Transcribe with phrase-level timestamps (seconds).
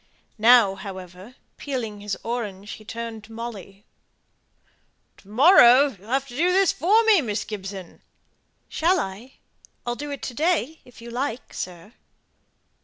[0.39, 3.85] Now, however, peeling his orange, he turned to Molly
[5.17, 8.01] "To morrow you'll have to do this for me, Miss Gibson."
[8.67, 9.33] "Shall I?
[9.85, 11.93] I'll do it to day, if you like, sir."